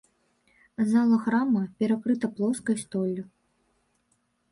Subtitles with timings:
[0.93, 3.23] Зала храма перакрыта плоскай столлю.